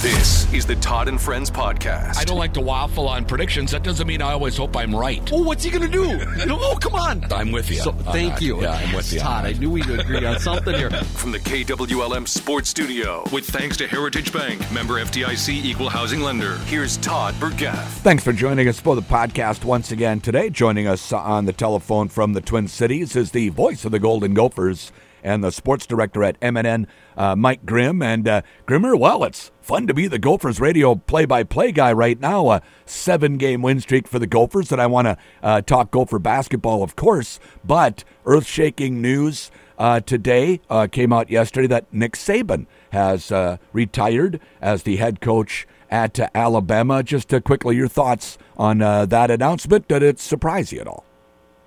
[0.00, 2.18] This is the Todd and Friends podcast.
[2.18, 3.72] I don't like to waffle on predictions.
[3.72, 5.28] That doesn't mean I always hope I'm right.
[5.32, 6.20] Oh, what's he going to do?
[6.52, 7.24] oh, come on.
[7.32, 7.78] I'm with you.
[7.78, 8.42] So, thank that.
[8.42, 8.62] you.
[8.62, 9.18] Yeah, I'm with you.
[9.18, 10.88] Todd, I knew we'd agree on something here.
[10.88, 16.58] From the KWLM Sports Studio, with thanks to Heritage Bank, member FDIC equal housing lender.
[16.66, 17.88] Here's Todd Burgaff.
[18.02, 20.48] Thanks for joining us for the podcast once again today.
[20.48, 24.32] Joining us on the telephone from the Twin Cities is the voice of the Golden
[24.32, 24.92] Gophers
[25.28, 26.86] and the sports director at MNN,
[27.16, 28.02] uh, Mike Grimm.
[28.02, 32.50] And uh, Grimmer, well, it's fun to be the Gophers radio play-by-play guy right now.
[32.50, 36.82] A seven-game win streak for the Gophers, and I want to uh, talk Gopher basketball,
[36.82, 37.38] of course.
[37.64, 44.40] But earth-shaking news uh, today uh, came out yesterday that Nick Saban has uh, retired
[44.60, 47.02] as the head coach at Alabama.
[47.02, 49.88] Just uh, quickly, your thoughts on uh, that announcement?
[49.88, 51.07] Did it surprise you at all?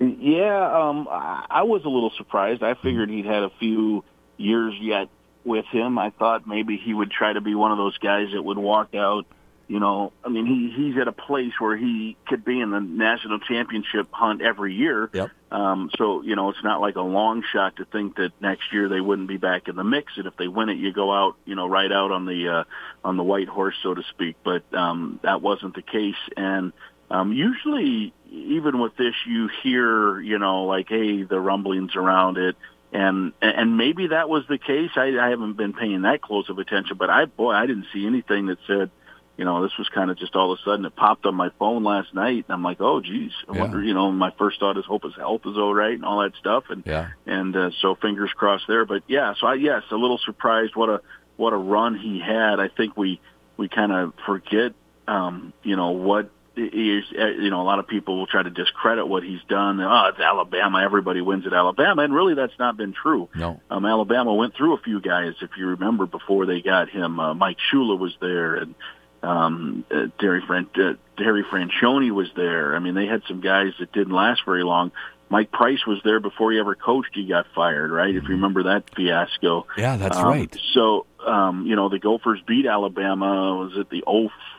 [0.02, 2.62] Yeah, um, I I was a little surprised.
[2.62, 4.04] I figured he'd had a few
[4.36, 5.08] years yet
[5.44, 5.98] with him.
[5.98, 8.94] I thought maybe he would try to be one of those guys that would walk
[8.94, 9.26] out.
[9.68, 12.80] You know, I mean, he he's at a place where he could be in the
[12.80, 15.08] national championship hunt every year.
[15.12, 15.30] Yep.
[15.50, 18.88] Um, so you know, it's not like a long shot to think that next year
[18.88, 20.12] they wouldn't be back in the mix.
[20.16, 22.64] And if they win it, you go out, you know, right out on the uh,
[23.04, 24.36] on the white horse, so to speak.
[24.44, 26.72] But um, that wasn't the case, and
[27.12, 32.56] um, usually, even with this, you hear, you know, like, hey, the rumblings around it,
[32.90, 34.90] and and maybe that was the case.
[34.96, 38.06] I, I haven't been paying that close of attention, but I boy, I didn't see
[38.06, 38.90] anything that said,
[39.36, 41.50] you know, this was kind of just all of a sudden it popped on my
[41.58, 43.60] phone last night, and I'm like, oh, geez, I Yeah.
[43.60, 46.20] wonder, you know, my first thought is hope his health is all right and all
[46.22, 47.08] that stuff, and Yeah.
[47.26, 48.86] and uh, so fingers crossed there.
[48.86, 51.00] But yeah, so I yes, a little surprised what a
[51.36, 52.58] what a run he had.
[52.58, 53.20] I think we
[53.58, 54.72] we kind of forget,
[55.06, 57.04] um, you know, what is.
[57.18, 59.80] uh, You know, a lot of people will try to discredit what he's done.
[59.80, 60.82] Oh, it's Alabama.
[60.82, 63.28] Everybody wins at Alabama, and really, that's not been true.
[63.34, 63.60] No.
[63.70, 67.18] Um, Alabama went through a few guys, if you remember, before they got him.
[67.20, 68.74] Uh, Mike Shula was there, and
[69.22, 72.74] um, uh, Terry, Fran- uh, Terry Franchione was there.
[72.74, 74.90] I mean, they had some guys that didn't last very long.
[75.28, 77.10] Mike Price was there before he ever coached.
[77.14, 78.14] He got fired, right?
[78.14, 79.66] If you remember that fiasco.
[79.78, 80.54] Yeah, that's Um, right.
[80.74, 83.56] So, um, you know, the Gophers beat Alabama.
[83.56, 84.02] Was it the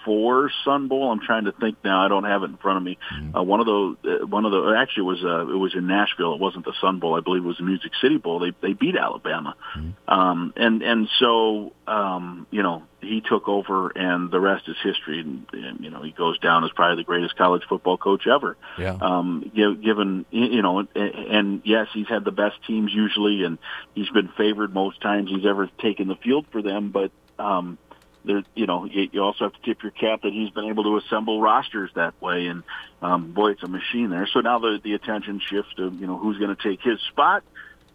[0.05, 1.11] 04 Sun Bowl?
[1.11, 2.03] I'm trying to think now.
[2.03, 2.97] I don't have it in front of me.
[3.13, 3.35] Mm-hmm.
[3.35, 5.87] Uh, one of those, uh, one of the, actually it was, uh, it was in
[5.87, 6.33] Nashville.
[6.33, 7.15] It wasn't the Sun Bowl.
[7.15, 8.39] I believe it was the Music City Bowl.
[8.39, 9.55] They, they beat Alabama.
[9.77, 10.13] Mm-hmm.
[10.13, 15.19] Um, and, and so, um, you know, he took over and the rest is history.
[15.19, 18.57] And, and, you know, he goes down as probably the greatest college football coach ever
[18.77, 18.97] Yeah.
[19.01, 23.57] um, given you know, and, and yes, he's had the best teams usually, and
[23.93, 26.89] he's been favored most times he's ever taken the field for them.
[26.89, 27.77] But um,
[28.25, 30.83] there, you know, you, you also have to tip your cap that he's been able
[30.83, 32.63] to assemble rosters that way, and
[33.01, 34.27] um, boy, it's a machine there.
[34.31, 37.43] So now the the attention shifts to you know who's going to take his spot,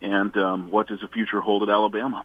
[0.03, 2.25] and um, what does the future hold at Alabama.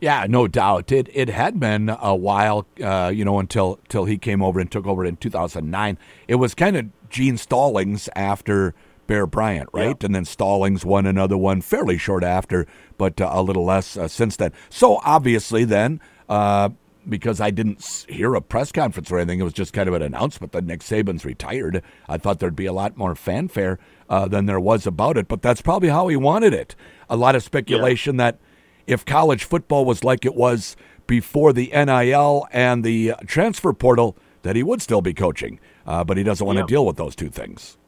[0.00, 0.92] Yeah, no doubt.
[0.92, 4.70] It it had been a while, uh, you know, until till he came over and
[4.70, 5.98] took over in 2009.
[6.28, 8.74] It was kind of Gene Stallings after
[9.06, 10.02] Bear Bryant, right?
[10.04, 12.66] And then Stallings won another one fairly short after,
[12.98, 14.52] but uh, a little less uh, since then.
[14.70, 16.00] So obviously, then.
[16.28, 16.70] Uh,
[17.08, 19.38] because I didn't hear a press conference or anything.
[19.38, 21.80] It was just kind of an announcement that Nick Saban's retired.
[22.08, 23.78] I thought there'd be a lot more fanfare
[24.08, 26.74] uh, than there was about it, but that's probably how he wanted it.
[27.08, 28.38] A lot of speculation that
[28.86, 30.76] if college football was like it was
[31.06, 35.58] before the NIL and the transfer portal, that he would still be coaching.
[35.86, 36.66] Uh, but he doesn't want to Yeah.
[36.66, 37.78] deal with those two things.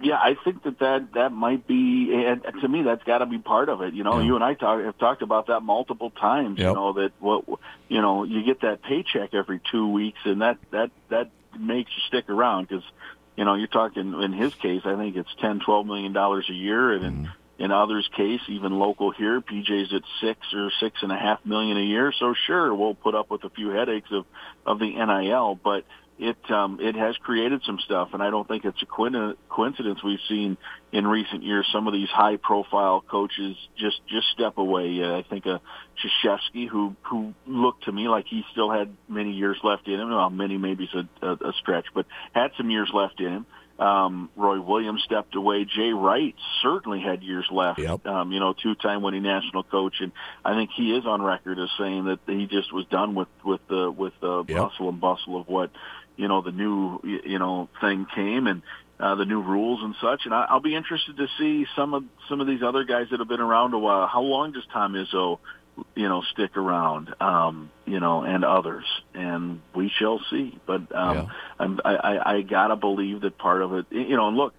[0.00, 3.38] Yeah, I think that that, that might be, and to me, that's got to be
[3.38, 3.94] part of it.
[3.94, 4.24] You know, Yeah.
[4.26, 6.58] you and I talk, have talked about that multiple times.
[6.58, 6.68] Yep.
[6.68, 7.44] You know that what
[7.88, 12.02] you know, you get that paycheck every two weeks, and that that that makes you
[12.08, 12.84] stick around because
[13.36, 14.20] you know you're talking.
[14.20, 17.70] In his case, I think it's ten, twelve million dollars a year, and in in
[17.70, 21.82] others' case, even local here, PJ's at six or six and a half million a
[21.82, 22.12] year.
[22.18, 24.24] So sure, we'll put up with a few headaches of
[24.66, 25.84] of the NIL, but
[26.18, 30.02] it um, it has created some stuff, and I don't think it's a coincidence.
[30.04, 30.56] We've seen
[30.92, 35.02] in recent years some of these high profile coaches just just step away.
[35.02, 35.58] Uh, I think uh,
[35.98, 40.08] Krzyzewski, who who looked to me like he still had many years left in him.
[40.10, 43.46] Well, many maybe is a, a, a stretch, but had some years left in him.
[43.78, 45.64] Um, Roy Williams stepped away.
[45.64, 47.80] Jay Wright certainly had years left.
[47.80, 48.06] Yep.
[48.06, 50.12] Um, you know, two-time winning national coach, and
[50.44, 53.66] I think he is on record as saying that he just was done with with
[53.68, 54.58] the with the Yep.
[54.58, 55.70] hustle and bustle of what
[56.16, 58.62] you know the new you know thing came and
[59.00, 60.22] uh, the new rules and such.
[60.24, 63.18] And I, I'll be interested to see some of some of these other guys that
[63.18, 64.06] have been around a while.
[64.06, 65.40] How long does Tom Izzo,
[65.94, 67.14] you know, stick around?
[67.20, 68.84] Um, you know, and others,
[69.14, 70.58] and we shall see.
[70.66, 71.26] But um, Yeah.
[71.58, 74.54] I'm, I, I, I gotta believe that part of it, you know, and look.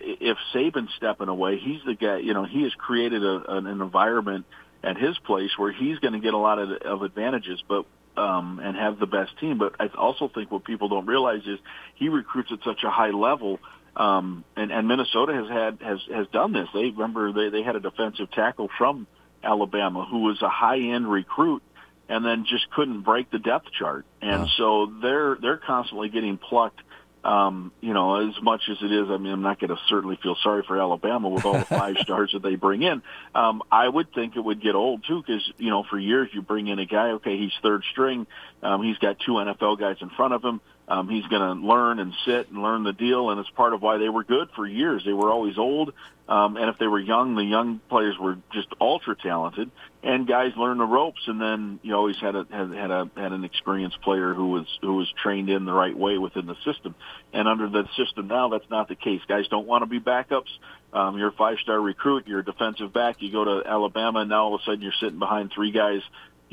[0.00, 2.16] If Saban's stepping away, he's the guy.
[2.16, 4.46] You know, he has created a, an, an environment
[4.82, 7.62] at his place where he's going to get a lot of, of advantages.
[7.68, 7.84] But
[8.16, 9.58] um, and have the best team.
[9.58, 11.58] But I also think what people don't realize is
[11.96, 13.58] he recruits at such a high level.
[13.96, 16.68] Um, and, and Minnesota has had has has done this.
[16.74, 19.06] They remember they they had a defensive tackle from
[19.44, 21.62] Alabama who was a high end recruit
[22.08, 24.04] and then just couldn't break the depth chart.
[24.20, 24.48] And Wow.
[24.56, 26.80] so they're they're constantly getting plucked.
[27.24, 30.18] Um, you know, as much as it is, I mean, I'm not going to certainly
[30.22, 33.02] feel sorry for Alabama with all the five stars that they bring in.
[33.34, 36.42] Um, I would think it would get old too, because you know, for years you
[36.42, 37.12] bring in a guy.
[37.12, 38.26] Okay, he's third string.
[38.62, 40.60] Um, he's got two NFL guys in front of him.
[40.86, 43.80] Um, he's going to learn and sit and learn the deal, and it's part of
[43.80, 45.02] why they were good for years.
[45.04, 45.94] They were always old,
[46.28, 49.70] um, and if they were young, the young players were just ultra talented,
[50.02, 51.20] and guys learned the ropes.
[51.26, 54.66] And then you always had a had, had a had an experienced player who was
[54.82, 56.94] who was trained in the right way within the system.
[57.32, 59.20] And under the system now, that's not the case.
[59.26, 60.50] Guys don't want to be backups.
[60.92, 62.26] Um, you're a five star recruit.
[62.26, 63.16] You're a defensive back.
[63.20, 66.00] You go to Alabama, and now all of a sudden you're sitting behind three guys.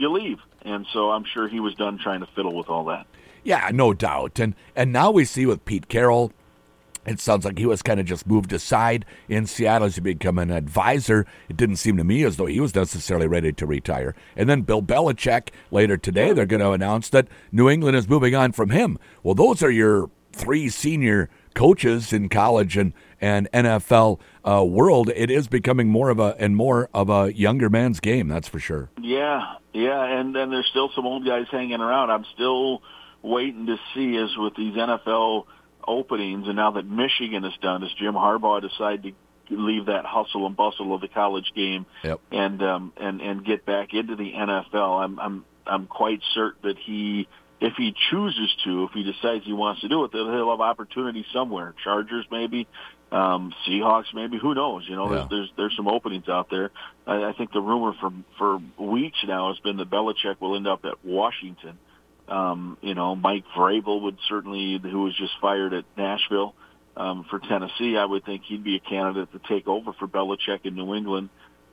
[0.01, 3.05] You leave, and so I'm sure he was done trying to fiddle with all that.
[3.43, 4.39] Yeah, no doubt.
[4.39, 6.31] And and now we see with Pete Carroll,
[7.05, 10.49] it sounds like he was kind of just moved aside in Seattle to become an
[10.49, 11.27] advisor.
[11.49, 14.15] It didn't seem to me as though he was necessarily ready to retire.
[14.35, 18.33] And then Bill Belichick later today, they're going to announce that New England is moving
[18.33, 18.97] on from him.
[19.21, 25.09] Well, those are your three senior coaches in college and and NFL uh, world.
[25.15, 28.27] It is becoming more of a and more of a younger man's game.
[28.27, 28.89] That's for sure.
[29.01, 32.09] Yeah, yeah, and then there's still some old guys hanging around.
[32.09, 32.81] I'm still
[33.21, 35.45] waiting to see as with these NFL
[35.87, 39.11] openings, and now that Michigan is done, does Jim Harbaugh decide to
[39.49, 42.19] leave that hustle and bustle of the college game Yep.
[42.31, 45.03] and um, and and get back into the NFL?
[45.03, 47.27] I'm I'm I'm quite certain that he.
[47.63, 50.61] If he chooses to, if he decides he wants to do it, then he'll have
[50.61, 51.75] opportunity somewhere.
[51.83, 52.67] Chargers, maybe,
[53.11, 54.37] um, Seahawks, maybe.
[54.41, 54.85] Who knows?
[54.87, 55.17] You know, Yeah.
[55.17, 56.71] there's, there's there's some openings out there.
[57.05, 60.67] I, I think the rumor for for weeks now has been that Belichick will end
[60.67, 61.77] up at Washington.
[62.27, 66.55] Um, you know, Mike Vrabel would certainly, who was just fired at Nashville
[66.95, 70.65] um, for Tennessee, I would think he'd be a candidate to take over for Belichick
[70.65, 71.29] in New England.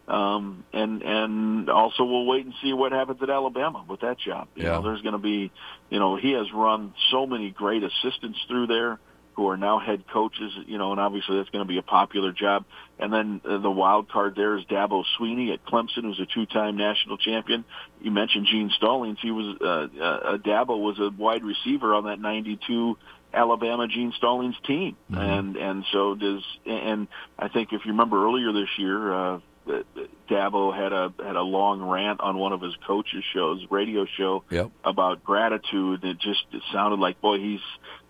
[0.08, 4.48] Um, and and also we'll wait and see what happens at Alabama with that job.
[4.54, 4.70] You Yeah.
[4.70, 5.52] know, there's going to be,
[5.90, 8.98] you know, he has run so many great assistants through there
[9.38, 10.52] who are now head coaches.
[10.66, 12.64] You know, and obviously that's going to be a popular job.
[12.98, 16.76] And then uh, the wild card there is Dabo Swinney at Clemson, who's a two-time
[16.76, 17.64] national champion.
[18.02, 19.18] You mentioned Gene Stallings.
[19.22, 22.98] He was uh, uh, Dabo was a wide receiver on that '92
[23.32, 26.42] Alabama Gene Stallings team, and and so does.
[26.66, 27.06] And
[27.38, 29.14] I think if you remember earlier this year.
[29.14, 29.40] Uh,
[30.28, 34.44] Dabo had a had a long rant on one of his coaches' shows, radio show,
[34.50, 34.70] Yep.
[34.84, 36.04] about gratitude.
[36.04, 37.60] It just it sounded like, boy, he's,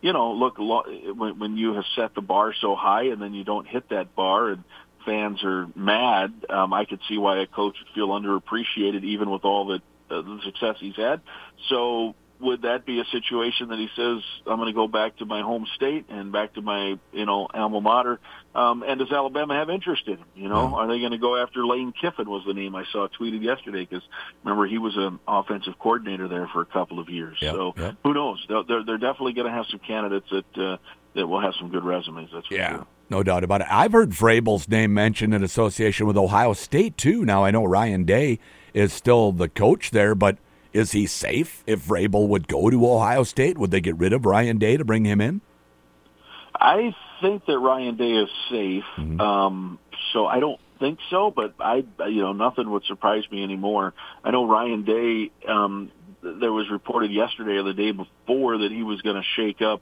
[0.01, 0.85] you know, look, lo-
[1.15, 4.15] when, when you have set the bar so high and then you don't hit that
[4.15, 4.65] bar and
[5.07, 9.45] fans are mad, um, I could see why a coach would feel underappreciated even with
[9.45, 9.81] all the,
[10.15, 11.21] uh, the success he's had.
[11.69, 15.27] So would that be a situation that he says, I'm going to go back to
[15.27, 18.21] my home state and back to my, you know, alma mater?
[18.55, 20.25] Um, and does Alabama have interest in him?
[20.37, 20.75] You know, Yeah.
[20.77, 23.87] are they going to go after Lane Kiffin was the name I saw tweeted yesterday
[23.89, 24.03] because
[24.45, 27.39] remember he was an offensive coordinator there for a couple of years.
[27.41, 27.97] Yep, so yep.
[28.05, 28.45] who knows?
[28.49, 30.77] They're, they're, definitely going to have some candidates that, uh,
[31.15, 32.31] that will have some good resumes.
[32.33, 32.87] That's for Yeah, sure.
[33.11, 33.67] no doubt about it.
[33.71, 37.25] I've heard Vrabel's name mentioned in association with Ohio State too.
[37.25, 38.39] Now I know Ryan Day
[38.75, 40.39] is still the coach there, but
[40.79, 43.59] is he safe if Vrabel would go to Ohio State?
[43.59, 45.41] Would they get rid of Ryan Day to bring him in?
[46.55, 48.85] I think that Ryan Day is safe.
[48.97, 49.21] Mm-hmm.
[49.21, 49.79] Um,
[50.13, 53.95] so I don't think so, but I, you know, nothing would surprise me anymore.
[54.25, 55.31] I know Ryan Day.
[55.47, 59.63] Um, there was reported yesterday or the day before that he was going to shake
[59.63, 59.81] up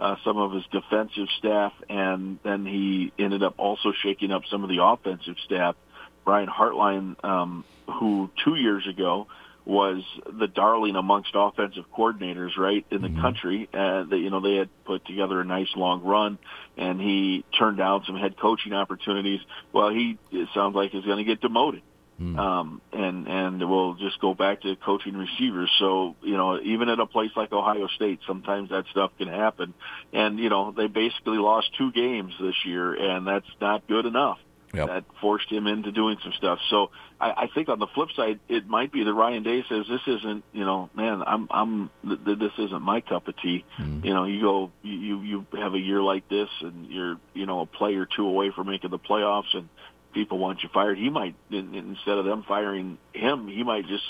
[0.00, 4.62] uh, some of his defensive staff, and then he ended up also shaking up some
[4.62, 5.76] of the offensive staff.
[6.24, 9.26] Brian Hartline, um, who two years ago
[9.66, 10.02] was
[10.38, 13.68] the darling amongst offensive coordinators, right in the country.
[13.72, 16.38] Uh, that you know they had put together a nice long run,
[16.76, 19.40] and he turned down some head coaching opportunities.
[19.72, 21.82] Well, he it sounds like is going to get demoted,
[22.20, 25.70] um, and and will just go back to coaching receivers.
[25.78, 29.72] So you know, even at a place like Ohio State, sometimes that stuff can happen.
[30.12, 34.38] And you know, they basically lost two games this year, and that's not good enough
[34.76, 34.86] Yep.
[34.88, 36.58] that forced him into doing some stuff.
[36.70, 36.90] So
[37.20, 40.00] I, I think on the flip side, it might be that Ryan Day says this
[40.06, 43.64] isn't, you know, man, I'm, I'm, th- th- this isn't my cup of tea.
[43.78, 44.06] Mm-hmm.
[44.06, 47.46] You know, you go, you, you you have a year like this, and you're, you
[47.46, 49.68] know, a play or two away from making the playoffs, and
[50.12, 50.98] people want you fired.
[50.98, 54.04] He might, instead of them firing him, he might just,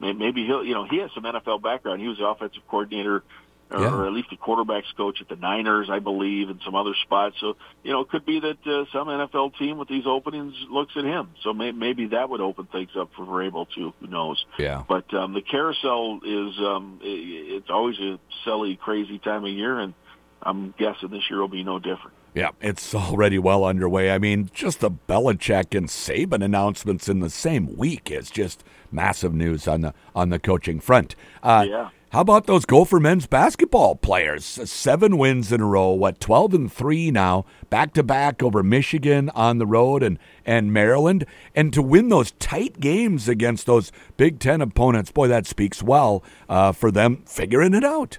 [0.00, 2.00] maybe he'll, you know, he has some NFL background.
[2.00, 3.24] He was the offensive coordinator
[3.70, 3.94] or, Yeah.
[3.94, 7.36] or at least the quarterbacks coach at the Niners, I believe, and some other spots.
[7.40, 10.92] So you know, it could be that uh, some NFL team with these openings looks
[10.96, 11.30] at him.
[11.42, 13.92] So may, maybe that would open things up for Vrabel too.
[14.00, 14.44] Who knows?
[14.58, 14.84] Yeah.
[14.88, 19.94] But um, the carousel is um, it's always a silly, crazy time of year, and
[20.42, 22.12] I'm guessing this year will be no different.
[22.34, 24.10] Yeah, it's already well underway.
[24.12, 29.34] I mean, just the Belichick and Saban announcements in the same week is just massive
[29.34, 31.16] news on the on the coaching front.
[31.42, 31.88] Uh, Yeah.
[32.10, 34.42] How about those Gopher men's basketball players?
[34.44, 35.90] Seven wins in a row.
[35.90, 40.72] What twelve and three now, back to back over Michigan on the road and and
[40.72, 45.10] Maryland, and to win those tight games against those Big Ten opponents.
[45.10, 48.16] Boy, that speaks well uh, for them figuring it out.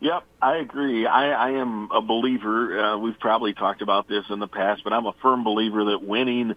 [0.00, 1.06] Yep, I agree.
[1.06, 2.78] I, I am a believer.
[2.78, 6.02] Uh, we've probably talked about this in the past, but I'm a firm believer that
[6.02, 6.54] winning.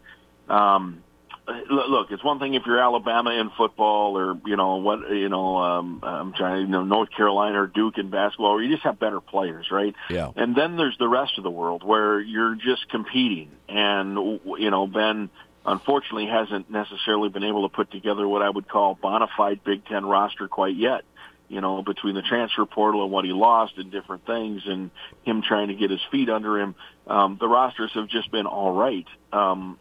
[0.49, 1.03] Um,
[1.47, 5.29] look, look, it's one thing if you're Alabama in football, or you know what, you
[5.29, 8.73] know, um, I'm trying, to, you know, North Carolina or Duke in basketball, where you
[8.73, 9.95] just have better players, right?
[10.09, 10.31] Yeah.
[10.35, 14.87] And then there's the rest of the world where you're just competing, and you know,
[14.87, 15.29] Ben
[15.65, 19.85] unfortunately hasn't necessarily been able to put together what I would call bona fide Big
[19.85, 21.03] Ten roster quite yet
[21.49, 24.91] you know, between the transfer portal and what he lost and different things and
[25.23, 26.75] him trying to get his feet under him,
[27.07, 29.05] um, the rosters have just been all right.
[29.31, 29.77] Um,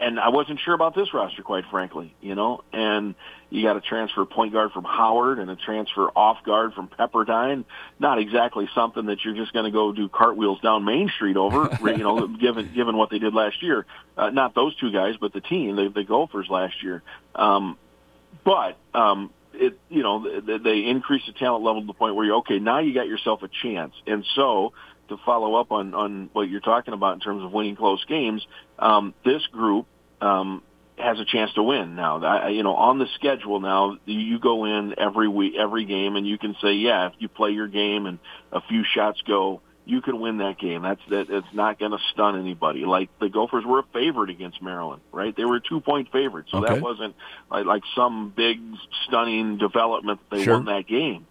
[0.00, 3.14] and I wasn't sure about this roster, quite frankly, you know, and
[3.50, 7.64] you got a transfer point guard from Howard and a transfer off guard from Pepperdine.
[7.98, 11.76] Not exactly something that you're just going to go do cartwheels down Main Street over,
[11.90, 13.86] you know, given, given what they did last year.
[14.16, 17.02] Uh, not those two guys, but the team, the, the Gophers last year.
[17.34, 17.76] Um,
[18.44, 22.24] but, um, it you know they, they increase the talent level to the point where
[22.24, 24.72] you okay now you got yourself a chance and so
[25.08, 28.46] to follow up on on what you're talking about in terms of winning close games
[28.78, 29.86] um, this group
[30.20, 30.62] um,
[30.96, 34.64] has a chance to win now I, you know on the schedule now you go
[34.64, 38.06] in every week every game and you can say yeah if you play your game
[38.06, 38.18] and
[38.52, 40.82] a few shots go you can win that game.
[40.82, 41.30] That's that.
[41.30, 42.84] It's not going to stun anybody.
[42.84, 45.34] Like the Gophers were a favorite against Maryland, right?
[45.34, 46.74] They were a two point favorite, so Okay.
[46.74, 47.16] that wasn't
[47.50, 48.58] like, like some big
[49.06, 50.20] stunning development.
[50.30, 50.56] They Sure.
[50.56, 51.26] won that game.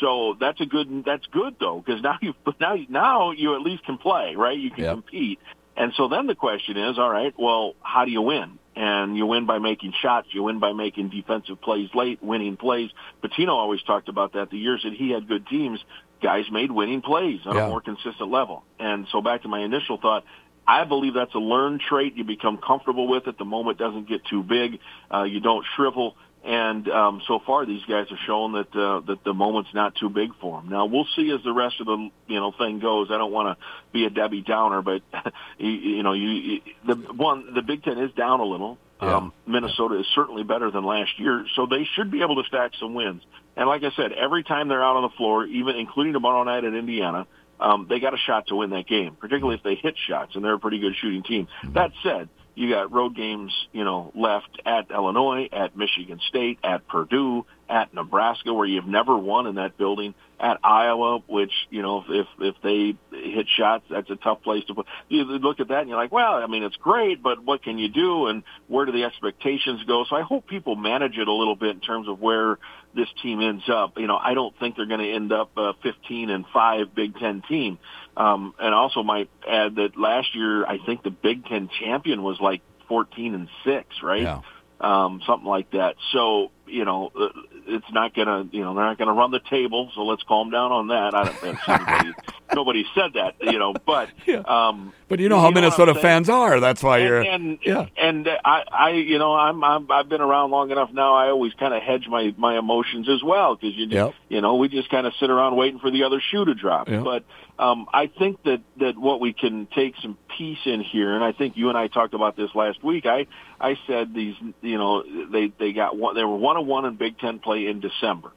[0.00, 1.04] So that's a good.
[1.04, 4.56] That's good though, because now you now now you at least can play, right?
[4.58, 4.92] You can Yep.
[4.94, 5.38] compete.
[5.74, 8.58] And so then the question is, all right, well, how do you win?
[8.76, 10.28] And you win by making shots.
[10.32, 12.90] You win by making defensive plays late, winning plays.
[13.22, 14.50] Pitino always talked about that.
[14.50, 15.80] The years that he had good teams,
[16.22, 17.66] guys made winning plays on Yeah.
[17.66, 18.64] a more consistent level.
[18.78, 20.24] And so back to my initial thought,
[20.66, 22.16] I believe that's a learned trait.
[22.16, 23.38] You become comfortable with it.
[23.38, 24.78] The moment doesn't get too big.
[25.12, 26.16] Uh, you don't shrivel.
[26.44, 30.08] And um, so far, these guys have shown that uh, that the moment's not too
[30.08, 30.70] big for them.
[30.70, 33.08] Now we'll see as the rest of the you know thing goes.
[33.12, 35.02] I don't want to be a Debbie Downer, but
[35.58, 38.78] you, you know, you, you the one the Big Ten is down a little.
[39.00, 39.16] Yeah.
[39.16, 42.72] Um, Minnesota is certainly better than last year, so they should be able to stack
[42.78, 43.22] some wins.
[43.56, 46.64] And like I said, every time they're out on the floor, even including tomorrow night
[46.64, 47.26] at Indiana,
[47.60, 50.44] um, they got a shot to win that game, particularly if they hit shots, and
[50.44, 51.48] they're a pretty good shooting team.
[51.74, 56.86] That said, you got road games, you know, left at Illinois, at Michigan State, at
[56.88, 62.04] Purdue, at Nebraska, where you've never won in that building, at Iowa, which you know,
[62.06, 64.86] if if they hit shots, that's a tough place to put.
[65.08, 67.78] You look at that and you're like, well, I mean, it's great, but what can
[67.78, 70.04] you do, and where do the expectations go?
[70.08, 72.58] So I hope people manage it a little bit in terms of where
[72.94, 73.98] this team ends up.
[73.98, 77.16] You know, I don't think they're going to end up a 15 and five Big
[77.16, 77.78] Ten team.
[78.16, 82.38] Um, and also might add that last year, I think the Big Ten champion was
[82.40, 84.22] like 14 and six, right?
[84.22, 84.40] Yeah.
[84.80, 85.94] Um, something like that.
[86.12, 87.28] So, you know, uh,
[87.66, 89.90] it's not gonna, you know, they're not gonna run the table.
[89.94, 91.14] So let's calm down on that.
[91.14, 92.12] I don't think anybody,
[92.54, 94.40] nobody said that, you know, but, Yeah.
[94.46, 96.60] um, But you know how what I'm Minnesota fans are.
[96.60, 97.20] That's why you're.
[97.20, 97.86] and, and yeah.
[97.96, 101.14] and I, I, you know, I'm, I'm I've been around long enough now.
[101.14, 104.14] I always kind of hedge my my emotions as well because you, Yep.
[104.28, 106.88] you know, we just kind of sit around waiting for the other shoe to drop.
[106.88, 107.04] Yep.
[107.04, 107.24] But
[107.58, 111.32] um, I think that that what we can take some peace in here, and I
[111.32, 113.04] think you and I talked about this last week.
[113.04, 113.26] I
[113.60, 116.96] I said these, you know, they they got one, they were one on one in
[116.96, 118.32] Big Ten play in December.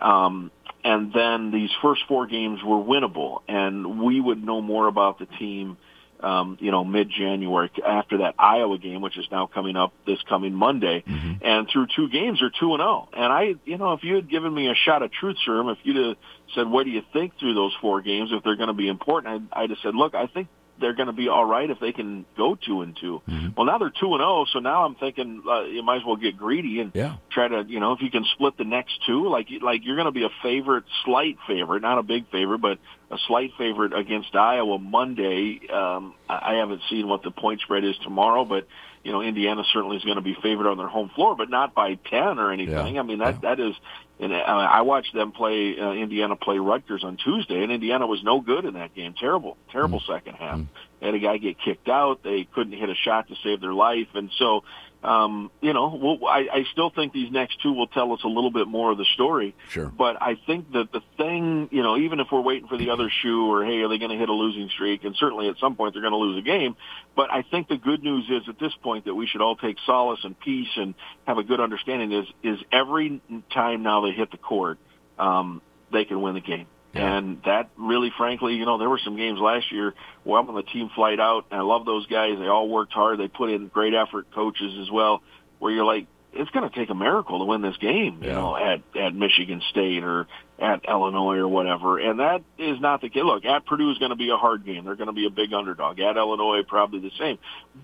[0.00, 0.50] Um,
[0.84, 5.26] and then these first four games were winnable, and we would know more about the
[5.26, 5.78] team,
[6.20, 10.54] um, you know, mid-January after that Iowa game, which is now coming up this coming
[10.54, 11.02] Monday.
[11.42, 13.08] And through two games, they're two and zero.
[13.12, 15.78] And I, you know, if you had given me a shot at truth serum, if
[15.82, 16.16] you'd have
[16.54, 18.30] said, "What do you think through those four games?
[18.32, 20.48] If they're going to be important," I'd, I'd have said, "Look, I think."
[20.80, 23.22] They're going to be all right if they can go two and 2
[23.56, 26.16] Well, now they're two and zero, so now I'm thinking uh, you might as well
[26.16, 27.16] get greedy and Yeah.
[27.30, 30.06] try to, you know, if you can split the next two, like like you're going
[30.06, 32.78] to be a favorite, slight favorite, not a big favorite, but
[33.10, 35.60] a slight favorite against Iowa Monday.
[35.72, 38.66] Um, I haven't seen what the point spread is tomorrow, but
[39.04, 41.74] you know, Indiana certainly is going to be favored on their home floor, but not
[41.74, 42.94] by 10 or anything.
[42.96, 43.00] Yeah.
[43.00, 43.72] I mean, that, that is,
[44.18, 48.22] and uh, I watched them play, uh, Indiana play Rutgers on Tuesday, and Indiana was
[48.22, 49.14] no good in that game.
[49.18, 50.60] Terrible, terrible second half.
[51.00, 52.22] They had a guy get kicked out.
[52.22, 54.08] They couldn't hit a shot to save their life.
[54.14, 54.64] And so,
[55.06, 58.28] um, you know, we'll, I, I still think these next two will tell us a
[58.28, 59.54] little bit more of the story.
[59.68, 59.86] Sure.
[59.86, 63.08] But I think that the thing, you know, even if we're waiting for the other
[63.22, 65.04] shoe or, hey, are they going to hit a losing streak?
[65.04, 66.74] And certainly at some point they're going to lose a game.
[67.14, 69.76] But I think the good news is at this point that we should all take
[69.86, 70.94] solace and peace and
[71.24, 73.20] have a good understanding is, is every
[73.52, 74.78] time now they hit the court,
[75.20, 76.66] um, they can win the game.
[76.96, 77.16] Yeah.
[77.16, 80.54] And that really, frankly, you know, there were some games last year where I'm on
[80.54, 82.38] the team flight out, and I love those guys.
[82.38, 83.18] They all worked hard.
[83.18, 85.22] They put in great effort, coaches as well,
[85.58, 86.06] where you're like,
[86.38, 88.34] it's going to take a miracle to win this game, you Yeah.
[88.34, 90.26] know, at, at Michigan State or
[90.58, 91.98] at Illinois or whatever.
[91.98, 93.22] And that is not the case.
[93.24, 94.84] Look, at Purdue is going to be a hard game.
[94.84, 95.98] They're going to be a big underdog.
[95.98, 97.38] At Illinois, probably the same.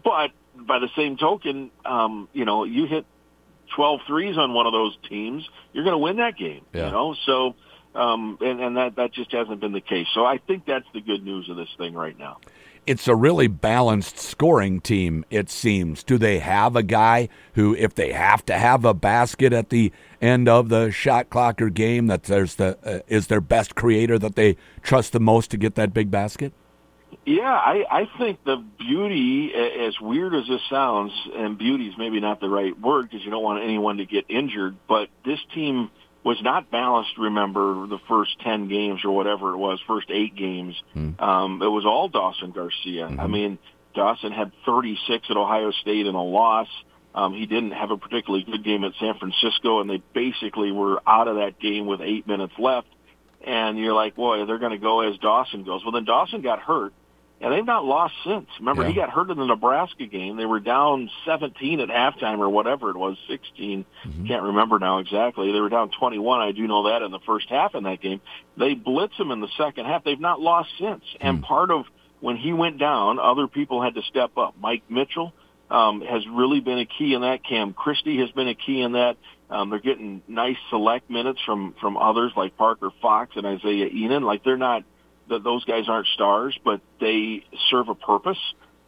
[0.05, 3.07] But by the same token, um, you know, you hit
[3.75, 6.87] 12 threes on one of those teams, you're going to win that game, Yeah.
[6.87, 7.15] you know?
[7.25, 7.55] So,
[7.95, 10.07] um, and, and that, that just hasn't been the case.
[10.15, 12.39] So I think that's the good news of this thing right now.
[12.85, 16.03] It's a really balanced scoring team, it seems.
[16.03, 19.93] Do they have a guy who, if they have to have a basket at the
[20.21, 24.19] end of the shot clock or game, that there's the uh, is their best creator
[24.19, 26.53] that they trust the most to get that big basket?
[27.25, 32.19] Yeah, I, I think the beauty, as weird as this sounds, and beauty is maybe
[32.19, 35.89] not the right word because you don't want anyone to get injured, but this team
[36.25, 40.81] was not balanced, remember, the first 10 games or whatever it was, first eight games.
[41.19, 43.07] Um, it was all Dawson Garcia.
[43.07, 43.59] I mean,
[43.95, 46.69] Dawson had 36 at Ohio State in a loss.
[47.15, 51.03] Um, he didn't have a particularly good game at San Francisco, and they basically were
[51.07, 52.89] out of that game with eight minutes left.
[53.45, 55.83] And you're like, boy, they're going to go as Dawson goes.
[55.85, 56.95] Well, then Dawson got hurt,
[57.43, 58.47] and they've not lost since.
[58.61, 60.37] Remember, he got hurt in the Nebraska game.
[60.37, 63.85] They were down 17 at halftime or whatever it was, 16.
[64.29, 65.51] Can't remember now exactly.
[65.51, 66.41] They were down 21.
[66.41, 68.21] I do know that in the first half in that game.
[68.57, 70.05] They blitz him in the second half.
[70.05, 71.03] They've not lost since.
[71.21, 71.87] And part of
[72.21, 74.55] when he went down, other people had to step up.
[74.61, 75.33] Mike Mitchell
[75.69, 77.45] um, has really been a key in that.
[77.45, 79.17] Cam Christie has been a key in that.
[79.51, 84.23] Um, they're getting nice select minutes from from others like Parker Fox and Isaiah Ihnen.
[84.23, 84.85] Like they're not
[85.33, 88.39] that those guys aren't stars, but they serve a purpose.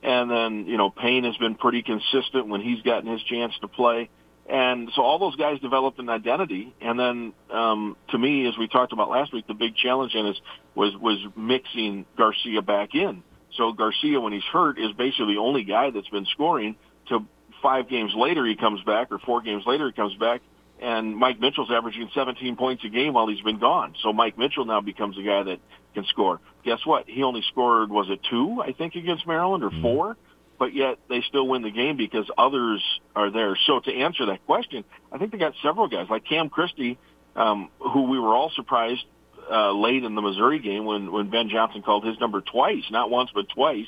[0.02, 3.68] And then you know Payne has been pretty consistent when he's gotten his chance to
[3.68, 4.08] play.
[4.46, 6.74] And so all those guys developed an identity.
[6.80, 10.26] And then um, to me, as we talked about last week, the big challenge in
[10.26, 10.36] is
[10.74, 13.22] was was mixing Garcia back in.
[13.56, 16.76] So Garcia, when he's hurt, is basically the only guy that's been scoring.
[17.08, 17.20] To
[17.62, 20.42] five games later, he comes back, or four games later, he comes back,
[20.80, 23.94] and Mike Mitchell's averaging 17 points a game while he's been gone.
[24.02, 25.60] So Mike Mitchell now becomes a guy that
[25.94, 26.40] can score.
[26.64, 27.08] Guess what?
[27.08, 30.16] He only scored was it two, I think, against Maryland, or four,
[30.58, 32.82] but yet they still win the game because others
[33.14, 33.56] are there.
[33.66, 36.98] So to answer that question, I think they got several guys like Cam Christie,
[37.36, 39.04] um, who we were all surprised
[39.50, 43.10] uh, late in the Missouri game when when Ben Johnson called his number twice, not
[43.10, 43.86] once but twice.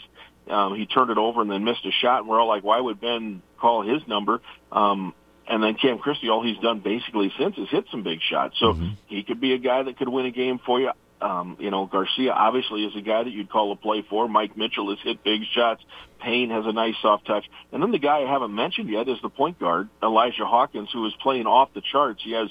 [0.48, 2.80] Um, he turned it over and then missed a shot, and we're all like, why
[2.80, 4.40] would Ben call his number?
[4.70, 5.12] Um,
[5.48, 8.56] and then Cam Christie, all he's done basically since is hit some big shots.
[8.58, 8.72] So
[9.06, 10.90] he could be a guy that could win a game for you.
[11.20, 14.28] Um, you know, Garcia obviously is a guy that you'd call a play for.
[14.28, 15.82] Mike Mitchell has hit big shots.
[16.20, 17.44] Payne has a nice soft touch.
[17.72, 21.06] And then the guy I haven't mentioned yet is the point guard, Elijah Hawkins, who
[21.06, 22.22] is playing off the charts.
[22.22, 22.48] He has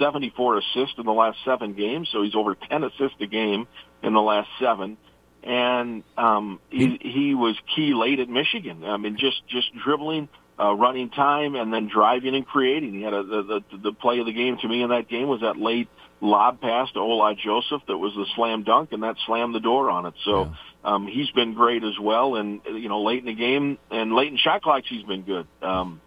[0.00, 3.68] 74 assists in the last seven games, so he's over 10 assists a game
[4.02, 4.96] in the last seven.
[5.42, 8.84] And um, he, he was key late at Michigan.
[8.84, 10.28] I mean, just just dribbling,
[10.58, 12.94] uh, running time, and then driving and creating.
[12.94, 15.28] He had a, the, the the play of the game to me in that game
[15.28, 15.88] was that late
[16.20, 19.90] lob pass to Ola Joseph that was the slam dunk, and that slammed the door
[19.90, 20.14] on it.
[20.24, 20.52] So
[20.84, 22.36] um, he's been great as well.
[22.36, 25.46] And you know, late in the game and late in shot clocks, he's been good.
[25.62, 26.00] Um,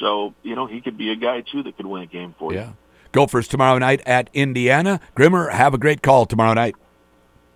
[0.00, 2.52] so you know, he could be a guy too that could win a game for
[2.52, 2.60] you.
[2.60, 2.72] Yeah.
[3.12, 5.00] Gophers tomorrow night at Indiana.
[5.14, 6.76] Grimmer, have a great call tomorrow night.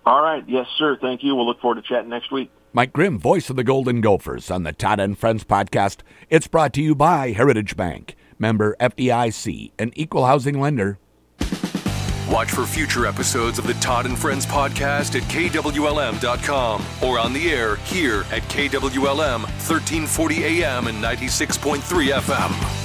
[0.05, 0.97] All right, yes, sir.
[0.99, 1.35] Thank you.
[1.35, 2.51] We'll look forward to chatting next week.
[2.75, 5.97] Mike Grimm, voice of the Golden Gophers on the Todd and Friends podcast.
[6.31, 10.97] It's brought to you by Heritage Bank, member FDIC, an equal housing lender.
[12.31, 17.51] Watch for future episodes of the Todd and Friends podcast at KWLM.com or on the
[17.51, 21.77] air here at KWLM 1340 AM and 96.3
[22.11, 22.82] FM.